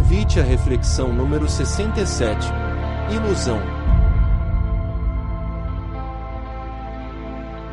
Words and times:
Convite 0.00 0.40
à 0.40 0.42
reflexão 0.42 1.12
número 1.12 1.46
67. 1.46 2.46
Ilusão. 3.14 3.58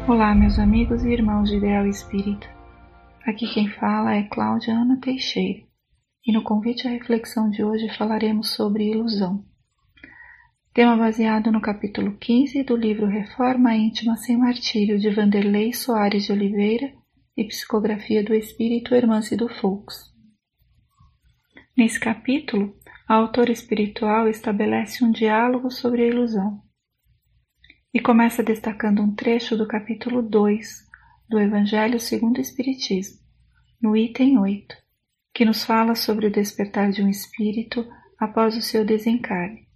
Olá, 0.10 0.35
meus 0.35 0.60
amigos 0.60 1.05
e 1.05 1.10
irmãos 1.10 1.49
de 1.49 1.55
Ideal 1.55 1.87
Espírita. 1.87 2.46
Aqui 3.26 3.47
quem 3.53 3.69
fala 3.69 4.13
é 4.13 4.24
Cláudia 4.24 4.74
Ana 4.74 4.99
Teixeira. 4.99 5.63
E 6.26 6.33
no 6.33 6.44
convite 6.44 6.85
à 6.85 6.92
reflexão 6.92 7.49
de 7.49 7.63
hoje 7.63 7.87
falaremos 7.97 8.49
sobre 8.49 8.91
ilusão. 8.91 9.46
Tema 10.73 10.97
baseado 10.97 11.49
no 11.49 11.62
capítulo 11.62 12.17
15 12.17 12.62
do 12.63 12.75
livro 12.75 13.07
Reforma 13.07 13.73
Íntima 13.73 14.17
Sem 14.17 14.37
Martírio 14.37 14.99
de 14.99 15.09
Vanderlei 15.12 15.71
Soares 15.71 16.25
de 16.25 16.34
Oliveira 16.34 16.91
e 17.38 17.45
Psicografia 17.45 18.21
do 18.21 18.34
Espírito 18.34 18.94
Hermâncido 18.94 19.48
Fux. 19.48 20.16
Nesse 21.77 21.99
capítulo, 21.99 22.76
a 23.08 23.13
autora 23.13 23.52
espiritual 23.52 24.27
estabelece 24.27 25.05
um 25.05 25.12
diálogo 25.12 25.70
sobre 25.70 26.02
a 26.02 26.08
ilusão 26.08 26.59
e 27.94 28.00
começa 28.00 28.41
destacando 28.41 29.00
um 29.00 29.13
trecho 29.13 29.55
do 29.55 29.67
capítulo 29.67 30.23
2 30.23 30.88
do 31.30 31.40
Evangelho 31.40 32.00
segundo 32.00 32.40
o 32.40 32.41
Espiritismo, 32.41 33.20
no 33.80 33.95
item 33.95 34.40
8, 34.40 34.76
que 35.31 35.45
nos 35.45 35.63
fala 35.63 35.94
sobre 35.94 36.26
o 36.26 36.31
despertar 36.31 36.90
de 36.90 37.03
um 37.03 37.09
espírito 37.09 37.88
após 38.20 38.58
o 38.58 38.62
seu 38.62 38.84
desencarne 38.84 39.67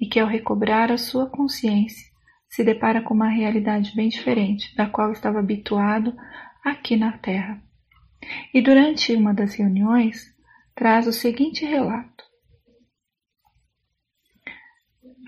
e 0.00 0.06
que, 0.06 0.20
ao 0.20 0.28
recobrar 0.28 0.92
a 0.92 0.98
sua 0.98 1.28
consciência, 1.28 2.06
se 2.48 2.62
depara 2.62 3.02
com 3.02 3.12
uma 3.12 3.28
realidade 3.28 3.92
bem 3.96 4.08
diferente 4.08 4.72
da 4.76 4.86
qual 4.86 5.10
estava 5.10 5.40
habituado 5.40 6.16
aqui 6.64 6.96
na 6.96 7.18
Terra. 7.18 7.60
E 8.54 8.62
durante 8.62 9.12
uma 9.16 9.34
das 9.34 9.56
reuniões, 9.56 10.29
traz 10.80 11.06
o 11.06 11.12
seguinte 11.12 11.66
relato: 11.66 12.24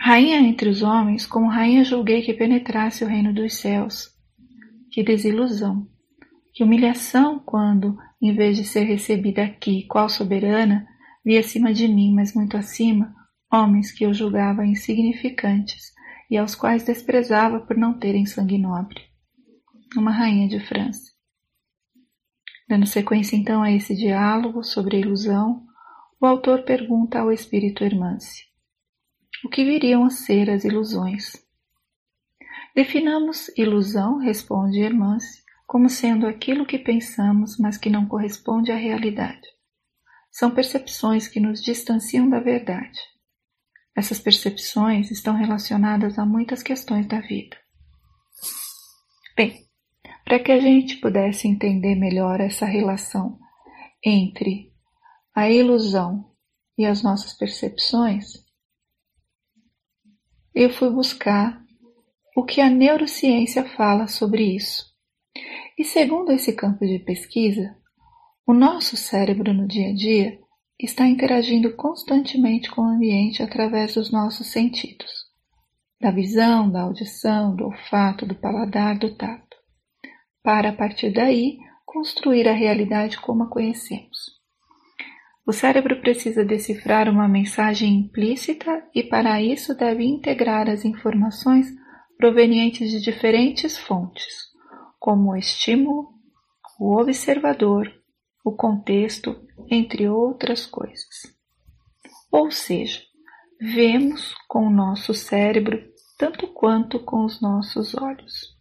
Rainha 0.00 0.38
entre 0.38 0.70
os 0.70 0.82
homens, 0.82 1.26
como 1.26 1.46
rainha 1.46 1.84
julguei 1.84 2.22
que 2.22 2.32
penetrasse 2.32 3.04
o 3.04 3.06
reino 3.06 3.34
dos 3.34 3.56
céus. 3.60 4.08
Que 4.90 5.02
desilusão! 5.02 5.86
Que 6.54 6.64
humilhação 6.64 7.38
quando, 7.38 7.98
em 8.20 8.34
vez 8.34 8.56
de 8.56 8.64
ser 8.64 8.84
recebida 8.84 9.44
aqui, 9.44 9.86
qual 9.86 10.08
soberana, 10.08 10.86
vi 11.22 11.36
acima 11.36 11.70
de 11.70 11.86
mim, 11.86 12.14
mas 12.14 12.34
muito 12.34 12.56
acima, 12.56 13.14
homens 13.52 13.92
que 13.92 14.06
eu 14.06 14.14
julgava 14.14 14.64
insignificantes 14.64 15.92
e 16.30 16.38
aos 16.38 16.54
quais 16.54 16.82
desprezava 16.82 17.60
por 17.60 17.76
não 17.76 17.98
terem 17.98 18.24
sangue 18.24 18.56
nobre. 18.56 19.02
Uma 19.94 20.12
rainha 20.12 20.48
de 20.48 20.60
França. 20.60 21.11
Dando 22.72 22.86
sequência 22.86 23.36
então 23.36 23.62
a 23.62 23.70
esse 23.70 23.94
diálogo 23.94 24.64
sobre 24.64 24.96
a 24.96 25.00
ilusão, 25.00 25.62
o 26.18 26.24
autor 26.24 26.62
pergunta 26.62 27.18
ao 27.18 27.30
espírito 27.30 27.84
Hermance: 27.84 28.46
O 29.44 29.50
que 29.50 29.62
viriam 29.62 30.04
a 30.04 30.08
ser 30.08 30.48
as 30.48 30.64
ilusões? 30.64 31.34
Definamos 32.74 33.50
ilusão, 33.58 34.16
responde 34.16 34.80
Hermance, 34.80 35.42
como 35.66 35.90
sendo 35.90 36.26
aquilo 36.26 36.64
que 36.64 36.78
pensamos, 36.78 37.58
mas 37.58 37.76
que 37.76 37.90
não 37.90 38.06
corresponde 38.06 38.72
à 38.72 38.76
realidade. 38.76 39.46
São 40.30 40.50
percepções 40.50 41.28
que 41.28 41.40
nos 41.40 41.62
distanciam 41.62 42.26
da 42.26 42.40
verdade. 42.40 42.98
Essas 43.94 44.18
percepções 44.18 45.10
estão 45.10 45.34
relacionadas 45.36 46.18
a 46.18 46.24
muitas 46.24 46.62
questões 46.62 47.06
da 47.06 47.20
vida. 47.20 47.54
Bem, 49.36 49.68
para 50.32 50.42
que 50.42 50.50
a 50.50 50.58
gente 50.58 50.96
pudesse 50.96 51.46
entender 51.46 51.94
melhor 51.94 52.40
essa 52.40 52.64
relação 52.64 53.38
entre 54.02 54.72
a 55.34 55.50
ilusão 55.50 56.24
e 56.78 56.86
as 56.86 57.02
nossas 57.02 57.34
percepções, 57.34 58.42
eu 60.54 60.70
fui 60.70 60.88
buscar 60.88 61.62
o 62.34 62.46
que 62.46 62.62
a 62.62 62.70
neurociência 62.70 63.62
fala 63.76 64.08
sobre 64.08 64.56
isso. 64.56 64.86
E 65.78 65.84
segundo 65.84 66.32
esse 66.32 66.54
campo 66.54 66.86
de 66.86 66.98
pesquisa, 67.00 67.76
o 68.46 68.54
nosso 68.54 68.96
cérebro 68.96 69.52
no 69.52 69.68
dia 69.68 69.90
a 69.90 69.94
dia 69.94 70.40
está 70.80 71.06
interagindo 71.06 71.76
constantemente 71.76 72.70
com 72.70 72.80
o 72.80 72.88
ambiente 72.88 73.42
através 73.42 73.96
dos 73.96 74.10
nossos 74.10 74.46
sentidos, 74.46 75.10
da 76.00 76.10
visão, 76.10 76.70
da 76.70 76.80
audição, 76.80 77.54
do 77.54 77.66
olfato, 77.66 78.24
do 78.24 78.34
paladar, 78.34 78.98
do 78.98 79.14
tato 79.14 79.51
para, 80.42 80.70
a 80.70 80.72
partir 80.72 81.10
daí, 81.12 81.58
construir 81.84 82.48
a 82.48 82.52
realidade 82.52 83.18
como 83.20 83.44
a 83.44 83.50
conhecemos. 83.50 84.40
O 85.46 85.52
cérebro 85.52 86.00
precisa 86.00 86.44
decifrar 86.44 87.08
uma 87.08 87.26
mensagem 87.26 87.94
implícita 87.94 88.84
e, 88.94 89.02
para 89.02 89.42
isso, 89.42 89.74
deve 89.74 90.04
integrar 90.04 90.70
as 90.70 90.84
informações 90.84 91.66
provenientes 92.16 92.90
de 92.90 93.00
diferentes 93.00 93.76
fontes, 93.76 94.52
como 95.00 95.32
o 95.32 95.36
estímulo, 95.36 96.10
o 96.78 97.00
observador, 97.00 97.92
o 98.44 98.52
contexto, 98.52 99.36
entre 99.68 100.08
outras 100.08 100.64
coisas. 100.64 101.34
Ou 102.30 102.50
seja, 102.50 103.00
vemos 103.60 104.34
com 104.48 104.66
o 104.66 104.70
nosso 104.70 105.12
cérebro 105.12 105.78
tanto 106.16 106.46
quanto 106.46 107.00
com 107.00 107.24
os 107.24 107.40
nossos 107.40 107.96
olhos. 107.96 108.51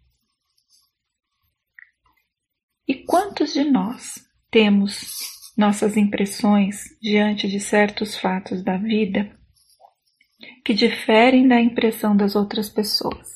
E 2.92 3.06
quantos 3.06 3.54
de 3.54 3.64
nós 3.64 4.16
temos 4.52 5.18
nossas 5.58 5.96
impressões 5.96 6.84
diante 7.02 7.48
de 7.48 7.58
certos 7.58 8.18
fatos 8.18 8.62
da 8.66 8.76
vida 8.76 9.34
que 10.66 10.74
diferem 10.74 11.48
da 11.48 11.62
impressão 11.62 12.18
das 12.18 12.36
outras 12.36 12.68
pessoas? 12.68 13.30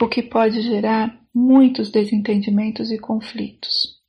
O 0.00 0.08
que 0.08 0.22
pode 0.22 0.62
gerar 0.62 1.20
muitos 1.34 1.90
desentendimentos 1.90 2.90
e 2.90 2.98
conflitos. 2.98 4.00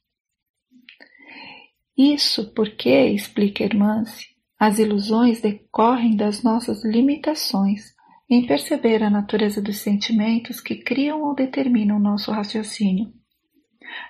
Isso 1.98 2.54
porque, 2.54 3.10
explica 3.10 3.66
Hermance, 3.66 4.26
as 4.58 4.80
ilusões 4.80 5.42
decorrem 5.42 6.16
das 6.16 6.44
nossas 6.44 6.86
limitações 6.86 7.94
em 8.30 8.48
perceber 8.48 9.04
a 9.04 9.10
natureza 9.10 9.62
dos 9.62 9.80
sentimentos 9.80 10.62
que 10.62 10.78
criam 10.78 11.24
ou 11.24 11.36
determinam 11.36 12.00
nosso 12.00 12.32
raciocínio 12.32 13.19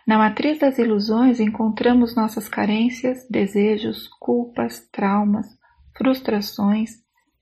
na 0.05 0.17
matriz 0.17 0.59
das 0.59 0.77
ilusões 0.79 1.39
encontramos 1.39 2.15
nossas 2.15 2.49
carências, 2.49 3.27
desejos, 3.29 4.07
culpas, 4.19 4.87
traumas, 4.91 5.45
frustrações 5.95 6.91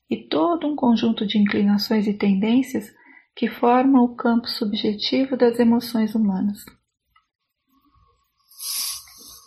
e 0.09 0.27
todo 0.27 0.67
um 0.67 0.75
conjunto 0.75 1.25
de 1.25 1.37
inclinações 1.37 2.07
e 2.07 2.13
tendências 2.13 2.93
que 3.35 3.47
formam 3.47 4.03
o 4.03 4.15
campo 4.15 4.47
subjetivo 4.47 5.37
das 5.37 5.59
emoções 5.59 6.13
humanas. 6.15 6.65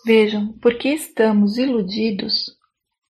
Vejam, 0.06 0.54
porque 0.62 0.88
estamos 0.88 1.58
iludidos 1.58 2.46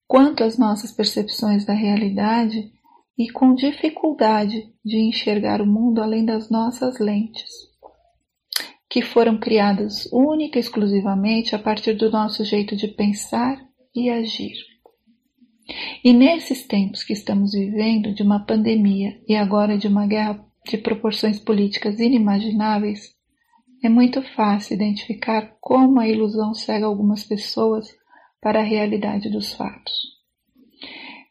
quanto 0.07 0.43
às 0.43 0.57
nossas 0.57 0.91
percepções 0.91 1.65
da 1.65 1.73
realidade 1.73 2.71
e 3.15 3.29
com 3.31 3.53
dificuldade 3.53 4.73
de 4.83 4.97
enxergar 4.97 5.61
o 5.61 5.67
mundo 5.67 6.01
além 6.01 6.25
das 6.25 6.49
nossas 6.49 6.97
lentes 6.99 7.68
que 8.89 9.01
foram 9.01 9.37
criadas 9.37 10.09
única 10.11 10.57
e 10.57 10.61
exclusivamente 10.61 11.55
a 11.55 11.59
partir 11.59 11.93
do 11.93 12.09
nosso 12.09 12.43
jeito 12.43 12.75
de 12.75 12.87
pensar 12.87 13.63
e 13.95 14.09
agir. 14.09 14.55
E 16.03 16.11
nesses 16.11 16.65
tempos 16.65 17.03
que 17.03 17.13
estamos 17.13 17.51
vivendo, 17.51 18.13
de 18.13 18.23
uma 18.23 18.45
pandemia 18.45 19.21
e 19.27 19.35
agora 19.35 19.77
de 19.77 19.87
uma 19.87 20.07
guerra 20.07 20.43
de 20.65 20.77
proporções 20.77 21.39
políticas 21.39 21.99
inimagináveis, 21.99 23.15
é 23.83 23.87
muito 23.87 24.21
fácil 24.21 24.73
identificar 24.73 25.55
como 25.61 25.99
a 25.99 26.07
ilusão 26.07 26.53
cega 26.53 26.85
algumas 26.85 27.23
pessoas 27.23 27.87
para 28.41 28.59
a 28.59 28.63
realidade 28.63 29.29
dos 29.29 29.53
fatos. 29.53 29.93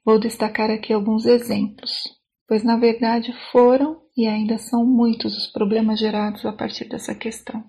Vou 0.04 0.18
destacar 0.18 0.70
aqui 0.70 0.92
alguns 0.92 1.26
exemplos, 1.26 2.17
pois 2.48 2.64
na 2.64 2.76
verdade 2.78 3.32
foram 3.52 4.00
e 4.16 4.26
ainda 4.26 4.56
são 4.56 4.84
muitos 4.84 5.36
os 5.36 5.46
problemas 5.46 6.00
gerados 6.00 6.46
a 6.46 6.52
partir 6.52 6.88
dessa 6.88 7.14
questão. 7.14 7.62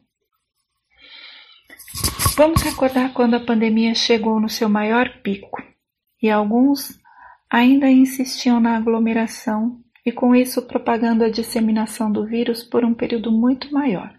Vamos 2.38 2.62
recordar 2.62 3.14
quando 3.14 3.34
a 3.34 3.40
pandemia 3.40 3.94
chegou 3.94 4.40
no 4.40 4.48
seu 4.48 4.70
maior 4.70 5.22
pico 5.22 5.62
e 6.24 6.30
alguns 6.30 6.98
ainda 7.52 7.92
insistiam 7.92 8.62
na 8.62 8.78
aglomeração 8.78 9.84
e 10.06 10.12
com 10.12 10.34
isso 10.34 10.66
propagando 10.66 11.25
a 11.25 11.30
disseminação 11.30 12.10
do 12.10 12.25
vírus 12.25 12.64
por 12.64 12.86
um 12.86 12.94
período 12.94 13.30
muito 13.32 13.74
maior 13.74 14.18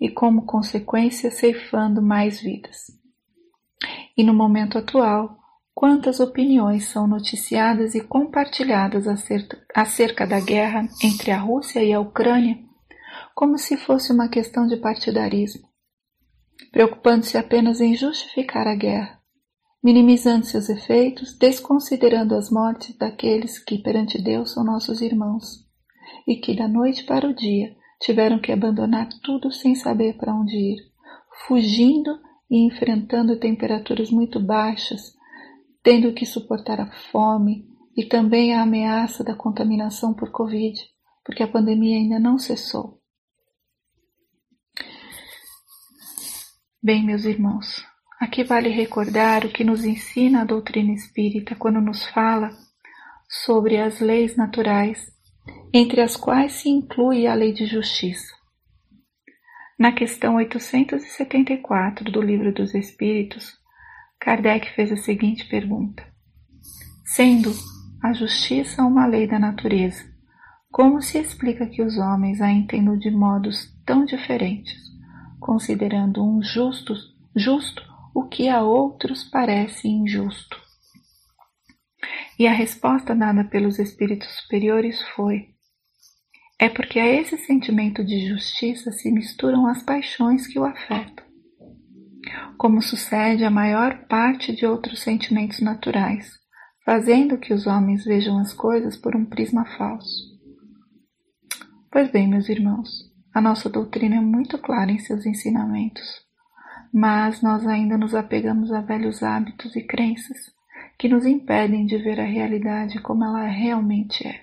e 0.00 0.08
como 0.08 0.46
consequência 0.46 1.30
ceifando 1.30 2.00
mais 2.00 2.40
vidas. 2.40 2.86
E 4.16 4.22
no 4.22 4.32
momento 4.32 4.78
atual, 4.78 5.39
Quantas 5.74 6.20
opiniões 6.20 6.88
são 6.88 7.06
noticiadas 7.06 7.94
e 7.94 8.00
compartilhadas 8.00 9.06
acerca 9.74 10.26
da 10.26 10.40
guerra 10.40 10.86
entre 11.02 11.30
a 11.30 11.38
Rússia 11.38 11.82
e 11.82 11.92
a 11.92 12.00
Ucrânia, 12.00 12.58
como 13.34 13.56
se 13.56 13.76
fosse 13.76 14.12
uma 14.12 14.28
questão 14.28 14.66
de 14.66 14.76
partidarismo, 14.76 15.66
preocupando-se 16.70 17.38
apenas 17.38 17.80
em 17.80 17.94
justificar 17.94 18.66
a 18.66 18.74
guerra, 18.74 19.18
minimizando 19.82 20.44
seus 20.44 20.68
efeitos, 20.68 21.36
desconsiderando 21.38 22.34
as 22.34 22.50
mortes 22.50 22.96
daqueles 22.98 23.58
que 23.58 23.78
perante 23.78 24.22
Deus 24.22 24.52
são 24.52 24.62
nossos 24.62 25.00
irmãos, 25.00 25.66
e 26.26 26.36
que 26.36 26.54
da 26.54 26.68
noite 26.68 27.04
para 27.04 27.26
o 27.26 27.34
dia 27.34 27.74
tiveram 28.00 28.38
que 28.38 28.52
abandonar 28.52 29.08
tudo 29.22 29.50
sem 29.50 29.74
saber 29.74 30.18
para 30.18 30.34
onde 30.34 30.56
ir, 30.56 30.78
fugindo 31.46 32.18
e 32.50 32.66
enfrentando 32.66 33.38
temperaturas 33.38 34.10
muito 34.10 34.38
baixas, 34.38 35.14
tendo 35.82 36.12
que 36.12 36.26
suportar 36.26 36.80
a 36.80 36.90
fome 37.10 37.66
e 37.96 38.04
também 38.04 38.54
a 38.54 38.62
ameaça 38.62 39.24
da 39.24 39.34
contaminação 39.34 40.14
por 40.14 40.30
Covid, 40.30 40.80
porque 41.24 41.42
a 41.42 41.48
pandemia 41.48 41.96
ainda 41.96 42.18
não 42.18 42.38
cessou. 42.38 43.00
Bem, 46.82 47.04
meus 47.04 47.24
irmãos, 47.24 47.84
aqui 48.18 48.42
vale 48.42 48.70
recordar 48.70 49.44
o 49.44 49.52
que 49.52 49.62
nos 49.62 49.84
ensina 49.84 50.42
a 50.42 50.44
doutrina 50.44 50.92
espírita 50.92 51.54
quando 51.54 51.80
nos 51.80 52.06
fala 52.06 52.50
sobre 53.28 53.76
as 53.76 54.00
leis 54.00 54.36
naturais, 54.36 54.98
entre 55.72 56.00
as 56.00 56.16
quais 56.16 56.54
se 56.54 56.68
inclui 56.68 57.26
a 57.26 57.34
lei 57.34 57.52
de 57.52 57.66
justiça. 57.66 58.34
Na 59.78 59.92
questão 59.92 60.36
874 60.36 62.10
do 62.10 62.20
Livro 62.20 62.52
dos 62.52 62.74
Espíritos, 62.74 63.59
Kardec 64.20 64.74
fez 64.74 64.92
a 64.92 64.96
seguinte 64.96 65.48
pergunta: 65.48 66.06
Sendo 67.04 67.50
a 68.02 68.12
justiça 68.12 68.84
uma 68.84 69.06
lei 69.06 69.26
da 69.26 69.38
natureza, 69.38 70.04
como 70.70 71.02
se 71.02 71.18
explica 71.18 71.66
que 71.66 71.82
os 71.82 71.98
homens 71.98 72.40
a 72.40 72.50
entendam 72.50 72.96
de 72.96 73.10
modos 73.10 73.74
tão 73.84 74.04
diferentes? 74.04 74.90
considerando 75.40 76.22
um 76.22 76.42
justo, 76.42 76.94
justo 77.34 77.82
o 78.14 78.28
que 78.28 78.48
a 78.48 78.62
outros 78.62 79.24
parece 79.24 79.88
injusto. 79.88 80.60
E 82.38 82.46
a 82.46 82.52
resposta 82.52 83.14
dada 83.14 83.42
pelos 83.44 83.78
espíritos 83.78 84.28
superiores 84.40 85.02
foi: 85.16 85.48
é 86.58 86.68
porque 86.68 87.00
a 87.00 87.06
esse 87.06 87.36
sentimento 87.38 88.04
de 88.04 88.28
justiça 88.28 88.92
se 88.92 89.10
misturam 89.10 89.66
as 89.66 89.82
paixões 89.82 90.46
que 90.46 90.58
o 90.58 90.64
afetam, 90.64 91.24
como 92.60 92.82
sucede 92.82 93.42
a 93.42 93.50
maior 93.50 94.06
parte 94.06 94.54
de 94.54 94.66
outros 94.66 95.00
sentimentos 95.00 95.60
naturais, 95.62 96.30
fazendo 96.84 97.38
que 97.38 97.54
os 97.54 97.66
homens 97.66 98.04
vejam 98.04 98.38
as 98.38 98.52
coisas 98.52 98.98
por 98.98 99.16
um 99.16 99.24
prisma 99.24 99.64
falso. 99.78 100.38
Pois 101.90 102.12
bem, 102.12 102.28
meus 102.28 102.50
irmãos, 102.50 102.90
a 103.32 103.40
nossa 103.40 103.70
doutrina 103.70 104.16
é 104.16 104.20
muito 104.20 104.58
clara 104.58 104.92
em 104.92 104.98
seus 104.98 105.24
ensinamentos, 105.24 106.04
mas 106.92 107.40
nós 107.40 107.66
ainda 107.66 107.96
nos 107.96 108.14
apegamos 108.14 108.70
a 108.72 108.82
velhos 108.82 109.22
hábitos 109.22 109.74
e 109.74 109.82
crenças 109.82 110.36
que 110.98 111.08
nos 111.08 111.24
impedem 111.24 111.86
de 111.86 111.96
ver 111.96 112.20
a 112.20 112.26
realidade 112.26 113.00
como 113.00 113.24
ela 113.24 113.46
realmente 113.46 114.28
é. 114.28 114.38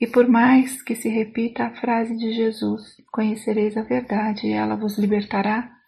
E 0.00 0.06
por 0.06 0.28
mais 0.28 0.80
que 0.80 0.94
se 0.94 1.08
repita 1.08 1.64
a 1.64 1.74
frase 1.74 2.16
de 2.16 2.32
Jesus, 2.32 2.98
conhecereis 3.10 3.76
a 3.76 3.82
verdade 3.82 4.46
e 4.46 4.52
ela 4.52 4.76
vos 4.76 4.96
libertará, 4.96 5.81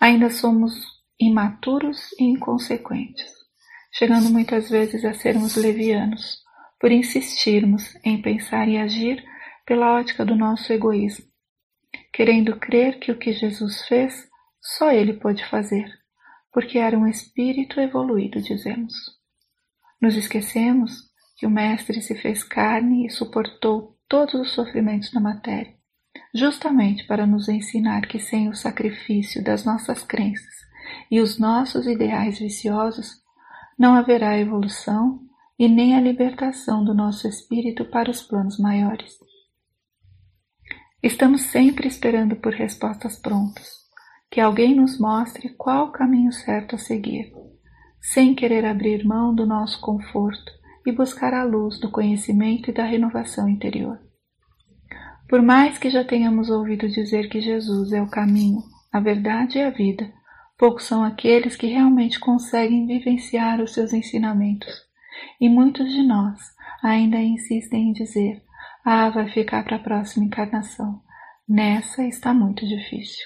ainda 0.00 0.30
somos 0.30 0.72
imaturos 1.20 2.12
e 2.18 2.24
inconsequentes, 2.24 3.30
chegando 3.92 4.30
muitas 4.30 4.70
vezes 4.70 5.04
a 5.04 5.12
sermos 5.12 5.56
levianos, 5.56 6.38
por 6.80 6.90
insistirmos 6.90 7.94
em 8.02 8.22
pensar 8.22 8.66
e 8.66 8.78
agir 8.78 9.22
pela 9.66 9.92
ótica 9.92 10.24
do 10.24 10.34
nosso 10.34 10.72
egoísmo, 10.72 11.26
querendo 12.12 12.58
crer 12.58 12.98
que 12.98 13.12
o 13.12 13.18
que 13.18 13.32
Jesus 13.32 13.86
fez 13.86 14.26
só 14.62 14.90
ele 14.90 15.12
pôde 15.12 15.44
fazer, 15.46 15.86
porque 16.50 16.78
era 16.78 16.98
um 16.98 17.06
espírito 17.06 17.78
evoluído, 17.78 18.40
dizemos. 18.40 18.94
Nos 20.00 20.16
esquecemos 20.16 21.10
que 21.36 21.46
o 21.46 21.50
Mestre 21.50 22.00
se 22.00 22.14
fez 22.14 22.42
carne 22.42 23.06
e 23.06 23.10
suportou 23.10 23.98
todos 24.08 24.34
os 24.34 24.52
sofrimentos 24.52 25.10
da 25.12 25.20
matéria, 25.20 25.74
justamente 26.34 27.06
para 27.06 27.26
nos 27.26 27.48
ensinar 27.48 28.02
que 28.02 28.18
sem 28.18 28.48
o 28.48 28.54
sacrifício 28.54 29.42
das 29.42 29.64
nossas 29.64 30.02
crenças 30.02 30.54
e 31.10 31.20
os 31.20 31.38
nossos 31.38 31.86
ideais 31.86 32.38
viciosos, 32.38 33.20
não 33.78 33.94
haverá 33.94 34.38
evolução 34.38 35.20
e 35.58 35.68
nem 35.68 35.94
a 35.94 36.00
libertação 36.00 36.84
do 36.84 36.94
nosso 36.94 37.28
espírito 37.28 37.84
para 37.84 38.10
os 38.10 38.22
planos 38.22 38.58
maiores. 38.58 39.18
Estamos 41.02 41.42
sempre 41.42 41.88
esperando 41.88 42.36
por 42.36 42.52
respostas 42.52 43.18
prontas, 43.18 43.68
que 44.30 44.40
alguém 44.40 44.74
nos 44.74 44.98
mostre 44.98 45.48
qual 45.50 45.86
o 45.86 45.92
caminho 45.92 46.32
certo 46.32 46.76
a 46.76 46.78
seguir, 46.78 47.32
sem 48.00 48.34
querer 48.34 48.64
abrir 48.64 49.04
mão 49.04 49.34
do 49.34 49.46
nosso 49.46 49.80
conforto 49.80 50.52
e 50.86 50.92
buscar 50.92 51.34
a 51.34 51.42
luz 51.42 51.78
do 51.80 51.90
conhecimento 51.90 52.70
e 52.70 52.72
da 52.72 52.84
renovação 52.84 53.48
interior. 53.48 53.98
Por 55.30 55.40
mais 55.40 55.78
que 55.78 55.88
já 55.88 56.02
tenhamos 56.02 56.50
ouvido 56.50 56.88
dizer 56.88 57.28
que 57.28 57.40
Jesus 57.40 57.92
é 57.92 58.02
o 58.02 58.10
caminho, 58.10 58.64
a 58.92 58.98
verdade 58.98 59.58
e 59.58 59.62
a 59.62 59.70
vida, 59.70 60.12
poucos 60.58 60.82
são 60.86 61.04
aqueles 61.04 61.54
que 61.54 61.68
realmente 61.68 62.18
conseguem 62.18 62.84
vivenciar 62.84 63.60
os 63.60 63.72
seus 63.72 63.92
ensinamentos, 63.92 64.74
e 65.40 65.48
muitos 65.48 65.88
de 65.88 66.02
nós 66.02 66.36
ainda 66.82 67.16
insistem 67.16 67.90
em 67.90 67.92
dizer 67.92 68.42
ah, 68.84 69.08
vai 69.08 69.30
ficar 69.30 69.62
para 69.62 69.76
a 69.76 69.80
próxima 69.80 70.26
encarnação. 70.26 71.00
Nessa 71.48 72.02
está 72.02 72.34
muito 72.34 72.66
difícil. 72.66 73.24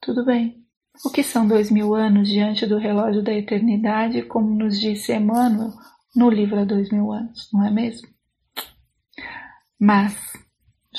Tudo 0.00 0.24
bem. 0.24 0.64
O 1.04 1.10
que 1.10 1.22
são 1.22 1.46
dois 1.46 1.70
mil 1.70 1.94
anos 1.94 2.26
diante 2.26 2.66
do 2.66 2.78
relógio 2.78 3.22
da 3.22 3.34
eternidade, 3.34 4.22
como 4.22 4.54
nos 4.54 4.80
disse 4.80 5.12
Emmanuel 5.12 5.74
no 6.16 6.30
livro 6.30 6.58
há 6.58 6.64
dois 6.64 6.90
mil 6.90 7.12
anos, 7.12 7.50
não 7.52 7.66
é 7.66 7.70
mesmo? 7.70 8.08
Mas 9.78 10.16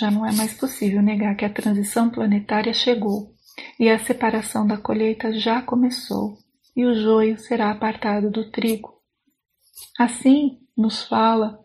já 0.02 0.10
não 0.10 0.26
é 0.26 0.32
mais 0.32 0.54
possível 0.56 1.00
negar 1.00 1.36
que 1.36 1.46
a 1.46 1.54
transição 1.54 2.10
planetária 2.10 2.74
chegou 2.74 3.36
e 3.80 3.88
a 3.88 4.00
separação 4.00 4.66
da 4.66 4.76
colheita 4.76 5.32
já 5.32 5.62
começou 5.62 6.40
e 6.76 6.84
o 6.86 6.96
joio 6.96 7.38
será 7.38 7.70
apartado 7.70 8.32
do 8.32 8.50
trigo. 8.50 9.00
Assim 10.00 10.60
nos 10.76 11.04
fala 11.04 11.60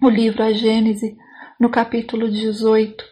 o 0.00 0.08
livro 0.08 0.40
A 0.44 0.52
Gênese, 0.52 1.16
no 1.58 1.68
capítulo 1.68 2.30
18, 2.30 3.04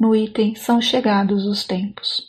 no 0.00 0.16
item 0.16 0.54
São 0.54 0.80
chegados 0.80 1.44
os 1.44 1.64
tempos. 1.64 2.22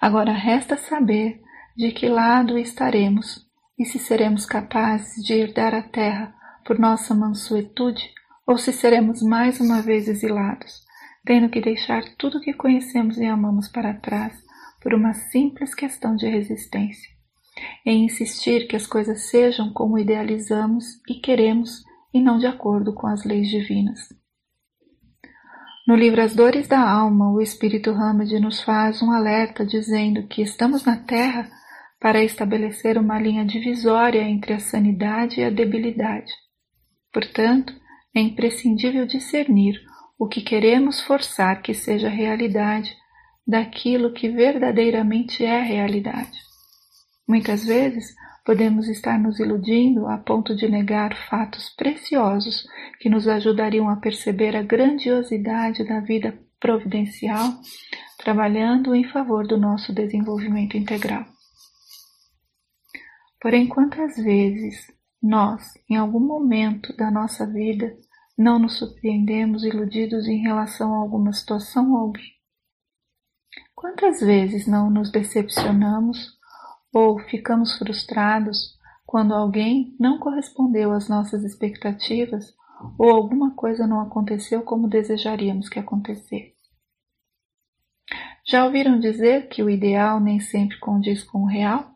Agora 0.00 0.32
resta 0.32 0.76
saber 0.76 1.40
de 1.76 1.92
que 1.92 2.08
lado 2.08 2.58
estaremos 2.58 3.46
e 3.78 3.84
se 3.84 4.00
seremos 4.00 4.44
capazes 4.44 5.22
de 5.24 5.34
herdar 5.34 5.72
a 5.72 5.82
terra 5.82 6.34
por 6.64 6.80
nossa 6.80 7.14
mansuetude 7.14 8.12
ou 8.52 8.58
se 8.58 8.70
seremos 8.70 9.22
mais 9.22 9.60
uma 9.60 9.80
vez 9.80 10.06
exilados, 10.08 10.84
tendo 11.24 11.48
que 11.48 11.58
deixar 11.58 12.04
tudo 12.18 12.38
que 12.38 12.52
conhecemos 12.52 13.16
e 13.16 13.24
amamos 13.24 13.66
para 13.66 13.94
trás 13.94 14.34
por 14.82 14.92
uma 14.92 15.14
simples 15.14 15.74
questão 15.74 16.14
de 16.14 16.28
resistência 16.28 17.10
em 17.84 18.04
insistir 18.04 18.66
que 18.66 18.76
as 18.76 18.86
coisas 18.86 19.30
sejam 19.30 19.72
como 19.72 19.98
idealizamos 19.98 20.84
e 21.08 21.14
queremos 21.14 21.82
e 22.12 22.20
não 22.20 22.38
de 22.38 22.46
acordo 22.46 22.92
com 22.92 23.06
as 23.06 23.24
leis 23.24 23.48
divinas. 23.48 24.00
No 25.88 25.96
livro 25.96 26.20
As 26.22 26.34
Dores 26.34 26.68
da 26.68 26.80
Alma, 26.80 27.32
o 27.32 27.40
Espírito 27.40 27.90
Hamed 27.90 28.38
nos 28.38 28.62
faz 28.62 29.02
um 29.02 29.10
alerta 29.10 29.64
dizendo 29.64 30.26
que 30.28 30.42
estamos 30.42 30.84
na 30.84 30.96
Terra 30.96 31.50
para 31.98 32.22
estabelecer 32.22 32.98
uma 32.98 33.18
linha 33.18 33.46
divisória 33.46 34.20
entre 34.22 34.52
a 34.52 34.60
sanidade 34.60 35.40
e 35.40 35.44
a 35.44 35.50
debilidade. 35.50 36.32
Portanto, 37.12 37.81
é 38.14 38.20
imprescindível 38.20 39.06
discernir 39.06 39.80
o 40.18 40.28
que 40.28 40.40
queremos 40.40 41.00
forçar 41.00 41.62
que 41.62 41.74
seja 41.74 42.08
realidade 42.08 42.96
daquilo 43.46 44.12
que 44.12 44.28
verdadeiramente 44.28 45.44
é 45.44 45.60
realidade. 45.60 46.38
Muitas 47.26 47.64
vezes 47.64 48.14
podemos 48.44 48.88
estar 48.88 49.18
nos 49.18 49.38
iludindo 49.38 50.06
a 50.06 50.18
ponto 50.18 50.54
de 50.54 50.68
negar 50.68 51.16
fatos 51.28 51.70
preciosos 51.70 52.66
que 53.00 53.08
nos 53.08 53.26
ajudariam 53.28 53.88
a 53.88 53.96
perceber 53.96 54.56
a 54.56 54.62
grandiosidade 54.62 55.84
da 55.84 56.00
vida 56.00 56.38
providencial, 56.60 57.54
trabalhando 58.18 58.94
em 58.94 59.04
favor 59.04 59.46
do 59.46 59.58
nosso 59.58 59.92
desenvolvimento 59.92 60.76
integral. 60.76 61.24
Porém, 63.40 63.66
quantas 63.66 64.16
vezes 64.16 64.86
nós, 65.22 65.74
em 65.88 65.96
algum 65.96 66.20
momento 66.20 66.96
da 66.96 67.10
nossa 67.10 67.46
vida, 67.46 67.96
não 68.36 68.58
nos 68.58 68.78
surpreendemos 68.78 69.64
iludidos 69.64 70.26
em 70.26 70.42
relação 70.42 70.94
a 70.94 70.98
alguma 70.98 71.32
situação 71.32 71.92
ou 71.92 71.98
alguém? 71.98 72.32
Quantas 73.74 74.20
vezes 74.20 74.66
não 74.66 74.90
nos 74.90 75.10
decepcionamos 75.10 76.38
ou 76.92 77.18
ficamos 77.18 77.76
frustrados 77.78 78.76
quando 79.06 79.34
alguém 79.34 79.96
não 79.98 80.18
correspondeu 80.18 80.92
às 80.92 81.08
nossas 81.08 81.44
expectativas 81.44 82.54
ou 82.98 83.10
alguma 83.10 83.54
coisa 83.54 83.86
não 83.86 84.00
aconteceu 84.00 84.62
como 84.62 84.88
desejaríamos 84.88 85.68
que 85.68 85.78
acontecesse. 85.78 86.54
Já 88.46 88.64
ouviram 88.64 88.98
dizer 88.98 89.48
que 89.48 89.62
o 89.62 89.70
ideal 89.70 90.18
nem 90.18 90.40
sempre 90.40 90.78
condiz 90.78 91.22
com 91.22 91.42
o 91.42 91.46
real? 91.46 91.91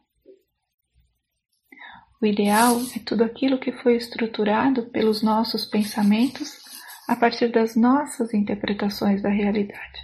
O 2.27 2.29
ideal 2.29 2.81
é 2.97 2.99
tudo 2.99 3.23
aquilo 3.23 3.57
que 3.57 3.71
foi 3.71 3.95
estruturado 3.95 4.87
pelos 4.87 5.23
nossos 5.23 5.65
pensamentos 5.65 6.59
a 7.07 7.15
partir 7.15 7.53
das 7.53 7.77
nossas 7.77 8.35
interpretações 8.35 9.23
da 9.23 9.29
realidade, 9.29 10.01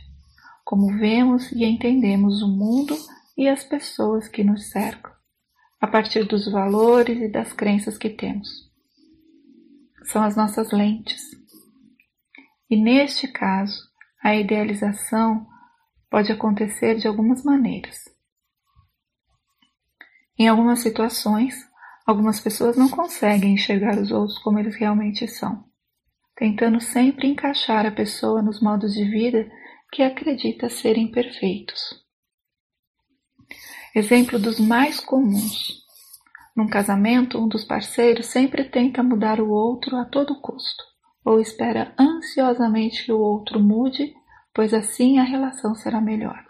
como 0.65 0.97
vemos 1.01 1.51
e 1.51 1.65
entendemos 1.65 2.41
o 2.41 2.47
mundo 2.47 2.97
e 3.37 3.49
as 3.49 3.65
pessoas 3.65 4.29
que 4.29 4.45
nos 4.45 4.71
cercam, 4.71 5.11
a 5.81 5.89
partir 5.89 6.23
dos 6.25 6.49
valores 6.49 7.21
e 7.21 7.29
das 7.29 7.53
crenças 7.53 7.99
que 7.99 8.11
temos. 8.11 8.49
São 10.05 10.23
as 10.23 10.37
nossas 10.37 10.71
lentes. 10.71 11.23
E 12.71 12.77
neste 12.77 13.27
caso, 13.27 13.83
a 14.23 14.37
idealização 14.37 15.45
pode 16.09 16.31
acontecer 16.31 16.95
de 16.99 17.09
algumas 17.09 17.43
maneiras. 17.43 17.99
Em 20.39 20.47
algumas 20.47 20.79
situações, 20.79 21.72
algumas 22.07 22.41
pessoas 22.41 22.77
não 22.77 22.89
conseguem 22.89 23.55
enxergar 23.55 23.99
os 23.99 24.11
outros 24.11 24.39
como 24.39 24.59
eles 24.59 24.77
realmente 24.77 25.27
são 25.29 25.65
tentando 26.43 26.81
sempre 26.81 27.29
encaixar 27.29 27.87
a 27.87 27.91
pessoa 27.93 28.43
nos 28.43 28.61
modos 28.61 28.95
de 28.95 29.05
vida 29.05 29.51
que 29.93 30.03
acredita 30.03 30.69
serem 30.69 31.11
perfeitos. 31.11 32.03
Exemplo 33.95 34.39
dos 34.39 34.59
mais 34.59 34.99
comuns. 34.99 35.83
Num 36.57 36.69
casamento, 36.69 37.39
um 37.39 37.47
dos 37.47 37.65
parceiros 37.65 38.27
sempre 38.27 38.65
tenta 38.65 39.03
mudar 39.03 39.41
o 39.41 39.51
outro 39.51 39.97
a 39.97 40.05
todo 40.05 40.41
custo, 40.41 40.83
ou 41.25 41.41
espera 41.41 41.95
ansiosamente 41.99 43.05
que 43.05 43.13
o 43.13 43.21
outro 43.21 43.61
mude, 43.61 44.13
pois 44.55 44.75
assim 44.75 45.19
a 45.19 45.23
relação 45.23 45.75
será 45.75 46.01
melhor. 46.01 46.45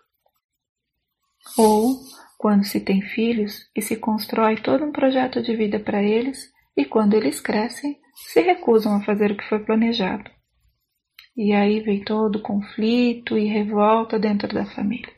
Ou, 1.58 2.00
quando 2.42 2.64
se 2.64 2.80
tem 2.80 3.00
filhos 3.00 3.70
e 3.72 3.80
se 3.80 3.94
constrói 3.94 4.56
todo 4.56 4.84
um 4.84 4.90
projeto 4.90 5.40
de 5.40 5.54
vida 5.54 5.78
para 5.78 6.02
eles, 6.02 6.52
e 6.76 6.84
quando 6.84 7.14
eles 7.14 7.40
crescem, 7.40 8.00
se 8.16 8.40
recusam 8.40 8.96
a 8.96 9.04
fazer 9.04 9.30
o 9.30 9.36
que 9.36 9.48
foi 9.48 9.60
planejado. 9.60 10.28
E 11.36 11.52
aí 11.52 11.78
vem 11.78 12.02
todo 12.02 12.36
o 12.36 12.42
conflito 12.42 13.38
e 13.38 13.46
revolta 13.46 14.18
dentro 14.18 14.52
da 14.52 14.66
família. 14.66 15.14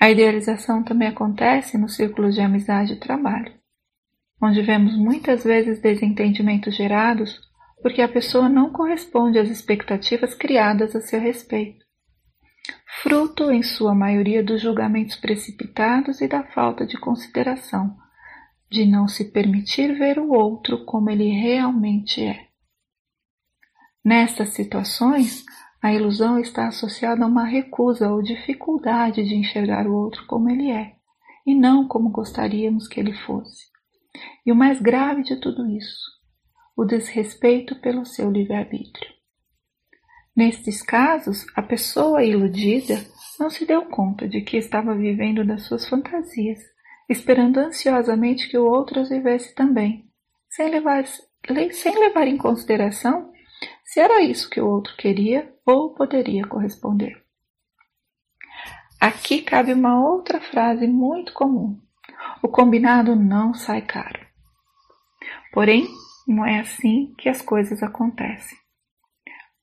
A 0.00 0.10
idealização 0.10 0.82
também 0.82 1.06
acontece 1.06 1.78
nos 1.78 1.94
círculos 1.94 2.34
de 2.34 2.40
amizade 2.40 2.94
e 2.94 2.98
trabalho, 2.98 3.54
onde 4.42 4.62
vemos 4.62 4.96
muitas 4.96 5.44
vezes 5.44 5.80
desentendimentos 5.80 6.74
gerados 6.74 7.40
porque 7.80 8.02
a 8.02 8.08
pessoa 8.08 8.48
não 8.48 8.72
corresponde 8.72 9.38
às 9.38 9.48
expectativas 9.48 10.34
criadas 10.34 10.96
a 10.96 11.00
seu 11.00 11.20
respeito, 11.20 11.85
fruto, 13.02 13.50
em 13.50 13.62
sua 13.62 13.94
maioria, 13.94 14.42
dos 14.42 14.60
julgamentos 14.60 15.16
precipitados 15.16 16.20
e 16.20 16.28
da 16.28 16.42
falta 16.42 16.86
de 16.86 16.98
consideração 16.98 17.96
de 18.70 18.84
não 18.84 19.06
se 19.06 19.24
permitir 19.30 19.96
ver 19.96 20.18
o 20.18 20.32
outro 20.32 20.84
como 20.84 21.10
ele 21.10 21.28
realmente 21.28 22.22
é. 22.22 22.46
Nestas 24.04 24.50
situações, 24.50 25.44
a 25.82 25.92
ilusão 25.92 26.38
está 26.38 26.68
associada 26.68 27.24
a 27.24 27.28
uma 27.28 27.44
recusa 27.44 28.10
ou 28.10 28.22
dificuldade 28.22 29.24
de 29.24 29.34
enxergar 29.34 29.86
o 29.86 29.94
outro 29.94 30.26
como 30.26 30.48
ele 30.50 30.70
é, 30.70 30.94
e 31.46 31.54
não 31.54 31.86
como 31.86 32.10
gostaríamos 32.10 32.88
que 32.88 32.98
ele 32.98 33.12
fosse. 33.12 33.66
E 34.44 34.50
o 34.50 34.56
mais 34.56 34.80
grave 34.80 35.22
de 35.22 35.36
tudo 35.36 35.68
isso, 35.68 36.04
o 36.76 36.84
desrespeito 36.84 37.76
pelo 37.76 38.04
seu 38.04 38.30
livre-arbítrio. 38.30 39.15
Nestes 40.36 40.82
casos, 40.82 41.46
a 41.56 41.62
pessoa 41.62 42.22
iludida 42.22 43.02
não 43.40 43.48
se 43.48 43.64
deu 43.64 43.86
conta 43.86 44.28
de 44.28 44.42
que 44.42 44.56
estava 44.56 44.94
vivendo 44.94 45.44
das 45.44 45.62
suas 45.62 45.88
fantasias 45.88 46.60
esperando 47.08 47.58
ansiosamente 47.58 48.48
que 48.48 48.58
o 48.58 48.66
outro 48.66 49.00
as 49.00 49.08
vivesse 49.08 49.54
também, 49.54 50.10
sem 50.50 50.70
levar, 50.70 51.04
sem 51.06 51.98
levar 51.98 52.26
em 52.26 52.36
consideração 52.36 53.32
se 53.84 54.00
era 54.00 54.20
isso 54.20 54.50
que 54.50 54.60
o 54.60 54.68
outro 54.68 54.96
queria 54.96 55.52
ou 55.64 55.94
poderia 55.94 56.46
corresponder. 56.46 57.24
Aqui 59.00 59.42
cabe 59.42 59.72
uma 59.72 60.04
outra 60.04 60.40
frase 60.40 60.86
muito 60.86 61.32
comum: 61.32 61.80
o 62.42 62.48
combinado 62.48 63.14
não 63.14 63.54
sai 63.54 63.82
caro. 63.82 64.26
Porém, 65.52 65.86
não 66.26 66.44
é 66.44 66.60
assim 66.60 67.14
que 67.16 67.28
as 67.28 67.40
coisas 67.40 67.82
acontecem. 67.82 68.58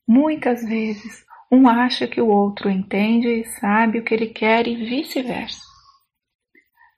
Muitas 0.07 0.63
vezes, 0.63 1.23
um 1.51 1.67
acha 1.67 2.07
que 2.07 2.19
o 2.19 2.27
outro 2.27 2.69
entende 2.69 3.27
e 3.27 3.45
sabe 3.59 3.99
o 3.99 4.03
que 4.03 4.13
ele 4.13 4.27
quer 4.27 4.67
e 4.67 4.75
vice-versa. 4.75 5.61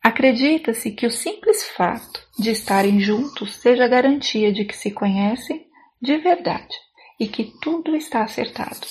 Acredita-se 0.01 0.91
que 0.91 1.05
o 1.05 1.11
simples 1.11 1.63
fato 1.69 2.21
de 2.37 2.51
estarem 2.51 2.99
juntos 2.99 3.55
seja 3.55 3.87
garantia 3.87 4.53
de 4.53 4.63
que 4.63 4.75
se 4.75 4.91
conhecem 4.91 5.67
de 6.01 6.17
verdade 6.17 6.75
e 7.19 7.27
que 7.27 7.51
tudo 7.61 7.95
está 7.95 8.23
acertado. 8.23 8.85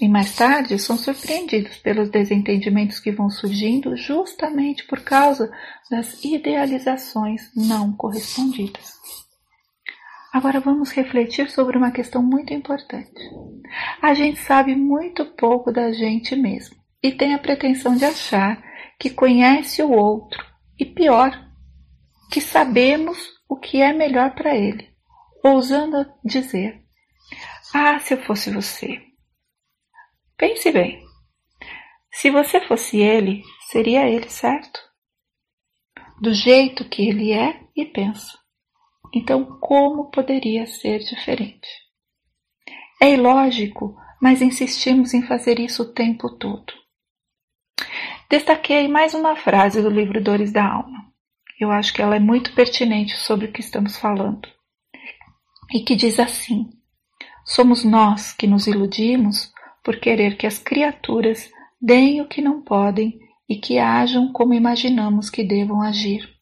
E 0.00 0.08
mais 0.08 0.34
tarde 0.34 0.78
são 0.78 0.98
surpreendidos 0.98 1.78
pelos 1.78 2.10
desentendimentos 2.10 3.00
que 3.00 3.10
vão 3.10 3.30
surgindo 3.30 3.96
justamente 3.96 4.84
por 4.86 5.00
causa 5.00 5.50
das 5.90 6.22
idealizações 6.22 7.50
não 7.54 7.92
correspondidas. 7.92 8.92
Agora 10.36 10.60
vamos 10.60 10.90
refletir 10.90 11.50
sobre 11.50 11.78
uma 11.78 11.90
questão 11.90 12.22
muito 12.22 12.52
importante. 12.52 13.22
A 14.02 14.12
gente 14.12 14.38
sabe 14.38 14.76
muito 14.76 15.24
pouco 15.24 15.72
da 15.72 15.90
gente 15.92 16.36
mesmo 16.36 16.76
e 17.02 17.10
tem 17.10 17.32
a 17.32 17.38
pretensão 17.38 17.96
de 17.96 18.04
achar 18.04 18.62
que 19.00 19.08
conhece 19.08 19.82
o 19.82 19.90
outro 19.90 20.44
e, 20.78 20.84
pior, 20.84 21.32
que 22.30 22.42
sabemos 22.42 23.30
o 23.48 23.56
que 23.56 23.80
é 23.80 23.94
melhor 23.94 24.34
para 24.34 24.54
ele, 24.54 24.86
ousando 25.42 26.06
dizer: 26.22 26.84
Ah, 27.72 27.98
se 27.98 28.12
eu 28.12 28.22
fosse 28.24 28.50
você. 28.50 29.00
Pense 30.36 30.70
bem. 30.70 31.02
Se 32.12 32.30
você 32.30 32.60
fosse 32.60 32.98
ele, 32.98 33.42
seria 33.70 34.06
ele, 34.06 34.28
certo? 34.28 34.80
Do 36.20 36.34
jeito 36.34 36.86
que 36.86 37.08
ele 37.08 37.32
é 37.32 37.58
e 37.74 37.86
pensa. 37.86 38.45
Então, 39.14 39.58
como 39.60 40.10
poderia 40.10 40.66
ser 40.66 40.98
diferente? 41.00 41.68
É 43.00 43.12
ilógico, 43.12 43.96
mas 44.20 44.40
insistimos 44.40 45.12
em 45.14 45.22
fazer 45.22 45.58
isso 45.58 45.82
o 45.82 45.92
tempo 45.92 46.30
todo. 46.36 46.72
Destaquei 48.28 48.88
mais 48.88 49.14
uma 49.14 49.36
frase 49.36 49.82
do 49.82 49.90
livro 49.90 50.22
Dores 50.22 50.52
da 50.52 50.64
Alma. 50.64 51.06
Eu 51.60 51.70
acho 51.70 51.92
que 51.92 52.02
ela 52.02 52.16
é 52.16 52.20
muito 52.20 52.52
pertinente 52.54 53.16
sobre 53.16 53.46
o 53.46 53.52
que 53.52 53.60
estamos 53.60 53.96
falando. 53.96 54.48
E 55.72 55.80
que 55.80 55.94
diz 55.94 56.18
assim: 56.18 56.68
Somos 57.44 57.84
nós 57.84 58.32
que 58.32 58.46
nos 58.46 58.66
iludimos 58.66 59.52
por 59.84 60.00
querer 60.00 60.36
que 60.36 60.46
as 60.46 60.58
criaturas 60.58 61.50
deem 61.80 62.20
o 62.20 62.28
que 62.28 62.42
não 62.42 62.62
podem 62.62 63.18
e 63.48 63.56
que 63.56 63.78
ajam 63.78 64.32
como 64.32 64.52
imaginamos 64.52 65.30
que 65.30 65.44
devam 65.44 65.80
agir. 65.80 66.35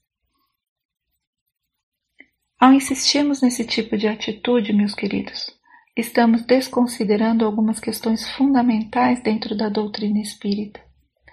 Ao 2.65 2.73
insistirmos 2.73 3.43
nesse 3.43 3.63
tipo 3.63 3.95
de 3.95 4.09
atitude, 4.09 4.73
meus 4.73 4.95
queridos, 4.95 5.51
estamos 5.95 6.41
desconsiderando 6.47 7.45
algumas 7.45 7.79
questões 7.79 8.27
fundamentais 8.31 9.23
dentro 9.23 9.55
da 9.55 9.69
doutrina 9.69 10.19
espírita. 10.19 10.81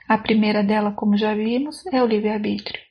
A 0.10 0.18
primeira 0.18 0.62
dela, 0.62 0.92
como 0.92 1.16
já 1.16 1.34
vimos, 1.34 1.86
é 1.86 2.04
o 2.04 2.06
livre-arbítrio. 2.06 2.82